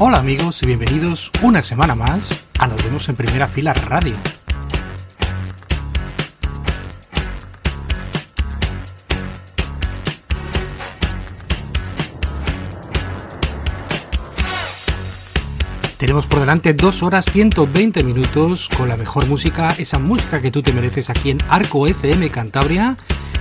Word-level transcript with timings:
Hola 0.00 0.18
amigos 0.18 0.62
y 0.62 0.66
bienvenidos 0.66 1.30
una 1.42 1.60
semana 1.60 1.94
más 1.94 2.28
a 2.58 2.66
Nos 2.66 2.82
vemos 2.84 3.08
en 3.08 3.16
primera 3.16 3.46
fila 3.46 3.72
radio. 3.72 4.14
Tenemos 15.98 16.26
por 16.26 16.40
delante 16.40 16.74
2 16.74 17.02
horas 17.02 17.26
120 17.30 18.02
minutos 18.04 18.68
con 18.74 18.88
la 18.88 18.96
mejor 18.96 19.26
música, 19.26 19.74
esa 19.78 19.98
música 19.98 20.40
que 20.40 20.50
tú 20.50 20.62
te 20.62 20.72
mereces 20.72 21.10
aquí 21.10 21.30
en 21.30 21.38
Arco 21.48 21.86
FM 21.86 22.30
Cantabria. 22.30 22.96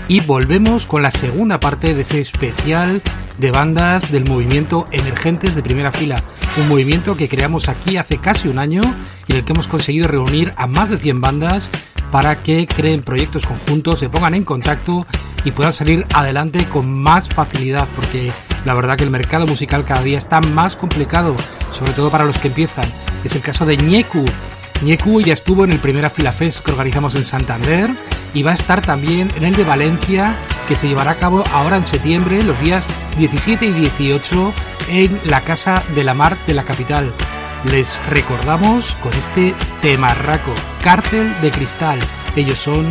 Y 0.10 0.22
volvemos 0.22 0.86
con 0.86 1.02
la 1.02 1.12
segunda 1.12 1.60
parte 1.60 1.94
de 1.94 2.02
ese 2.02 2.20
especial 2.20 3.02
de 3.38 3.52
bandas 3.52 4.12
del 4.12 4.26
movimiento 4.26 4.86
Emergentes 4.92 5.54
de 5.54 5.64
Primera 5.64 5.92
Fila 5.92 6.24
un 6.58 6.70
movimiento 6.70 7.16
que 7.16 7.30
creamos 7.30 7.70
aquí 7.70 7.98
hace 7.98 8.18
casi 8.18 8.48
un 8.48 8.58
año 8.58 8.82
y 9.28 9.32
en 9.32 9.38
el 9.38 9.46
que 9.46 9.54
hemos 9.54 9.68
conseguido 9.68 10.08
reunir 10.08 10.54
a 10.58 10.66
más 10.66 10.90
de 10.90 10.98
100 10.98 11.22
bandas 11.22 11.70
para 12.12 12.42
que 12.42 12.66
creen 12.68 13.04
proyectos 13.04 13.46
conjuntos, 13.46 14.00
se 14.00 14.10
pongan 14.10 14.34
en 14.34 14.44
contacto 14.44 15.06
y 15.44 15.52
puedan 15.52 15.74
salir 15.74 16.06
adelante 16.14 16.66
con 16.66 17.00
más 17.00 17.30
facilidad, 17.30 17.88
porque 17.96 18.32
la 18.66 18.74
verdad 18.74 18.98
que 18.98 19.04
el 19.04 19.12
mercado 19.12 19.46
musical 19.46 19.86
cada 19.86 20.02
día 20.02 20.18
está 20.18 20.42
más 20.42 20.76
complicado, 20.76 21.36
sobre 21.72 21.94
todo 21.94 22.10
para 22.10 22.26
los 22.26 22.38
que 22.38 22.48
empiezan. 22.48 22.86
Es 23.24 23.36
el 23.36 23.42
caso 23.42 23.66
de 23.66 23.78
Ñeku. 23.78 24.26
Ñeku 24.82 25.22
ya 25.22 25.34
estuvo 25.34 25.64
en 25.64 25.72
el 25.72 25.80
Primera 25.80 26.10
Fila 26.10 26.32
Fest 26.32 26.60
que 26.60 26.72
organizamos 26.72 27.16
en 27.16 27.26
Santander 27.26 27.92
y 28.34 28.44
va 28.44 28.52
a 28.52 28.56
estar 28.56 28.82
también 28.82 29.30
en 29.38 29.46
el 29.46 29.56
de 29.56 29.64
Valencia 29.64 30.36
que 30.68 30.76
se 30.76 30.88
llevará 30.88 31.12
a 31.12 31.18
cabo 31.18 31.44
ahora 31.54 31.78
en 31.78 31.84
septiembre, 31.84 32.44
los 32.44 32.60
días 32.60 32.86
17 33.18 33.66
y 33.66 33.72
18 33.72 34.54
en 34.90 35.20
la 35.26 35.42
Casa 35.42 35.82
de 35.96 36.04
la 36.04 36.14
Mar 36.14 36.38
de 36.46 36.54
la 36.54 36.64
capital. 36.64 37.12
Les 37.72 38.00
recordamos 38.08 38.96
con 39.02 39.14
este 39.14 39.56
temarraco, 39.82 40.54
Cárcel 40.84 41.34
de 41.42 41.52
Cristal. 41.52 42.00
Ellos 42.36 42.60
son 42.60 42.86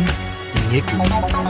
Ñeku. 0.71 1.46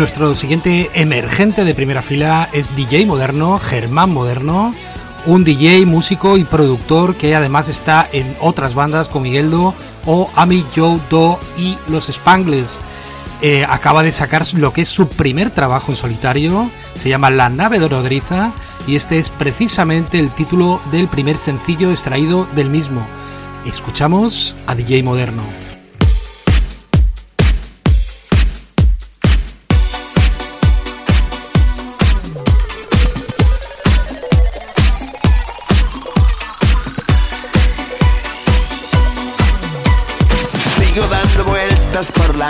Nuestro 0.00 0.34
siguiente 0.34 0.90
emergente 0.94 1.62
de 1.62 1.74
primera 1.74 2.00
fila 2.00 2.48
es 2.54 2.74
DJ 2.74 3.04
moderno, 3.04 3.58
Germán 3.58 4.10
Moderno, 4.10 4.72
un 5.26 5.44
DJ, 5.44 5.84
músico 5.84 6.38
y 6.38 6.44
productor 6.44 7.16
que 7.16 7.36
además 7.36 7.68
está 7.68 8.08
en 8.10 8.34
otras 8.40 8.74
bandas 8.74 9.08
como 9.08 9.24
Migueldo 9.24 9.74
o 10.06 10.30
Ami 10.36 10.64
Joe 10.74 10.98
Do 11.10 11.38
y 11.58 11.76
Los 11.86 12.06
Spangles. 12.06 12.66
Eh, 13.42 13.66
acaba 13.68 14.02
de 14.02 14.10
sacar 14.10 14.46
lo 14.54 14.72
que 14.72 14.80
es 14.80 14.88
su 14.88 15.06
primer 15.06 15.50
trabajo 15.50 15.92
en 15.92 15.96
solitario, 15.96 16.70
se 16.94 17.10
llama 17.10 17.30
La 17.30 17.50
nave 17.50 17.78
de 17.78 17.88
Rodriza 17.88 18.54
y 18.86 18.96
este 18.96 19.18
es 19.18 19.28
precisamente 19.28 20.18
el 20.18 20.30
título 20.30 20.80
del 20.90 21.08
primer 21.08 21.36
sencillo 21.36 21.90
extraído 21.90 22.46
del 22.54 22.70
mismo. 22.70 23.06
Escuchamos 23.66 24.56
a 24.66 24.74
DJ 24.74 25.02
Moderno. 25.02 25.69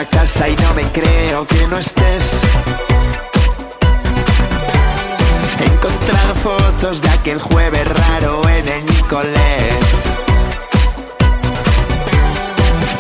Casa 0.07 0.49
y 0.49 0.57
no 0.57 0.75
me 0.75 0.83
creo 0.93 1.47
que 1.47 1.67
no 1.67 1.77
estés. 1.77 2.25
He 5.61 5.65
encontrado 5.65 6.35
fotos 6.37 7.03
de 7.03 7.09
aquel 7.11 7.39
jueves 7.41 7.87
raro 7.87 8.41
en 8.49 8.69
el 8.69 8.87
Nicolet. 8.87 9.85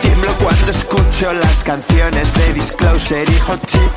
Tiemblo 0.02 0.32
cuando 0.42 0.70
escucho 0.70 1.32
las 1.32 1.62
canciones 1.64 2.34
de 2.34 2.52
Disclosure 2.54 3.24
y 3.24 3.38
Hot 3.40 3.66
Chip. 3.66 3.92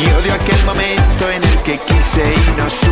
Y 0.00 0.06
odio 0.06 0.34
aquel 0.34 0.64
momento 0.64 1.30
en 1.30 1.44
el 1.44 1.58
que 1.58 1.78
quise 1.78 2.34
y 2.34 2.60
no 2.60 2.68
supe 2.70 2.91